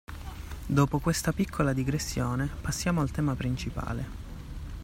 Dopo 0.65 0.97
questa 0.97 1.31
piccola 1.31 1.73
digressione 1.73 2.49
passiamo 2.61 3.01
al 3.01 3.11
tema 3.11 3.35
principale. 3.35 4.09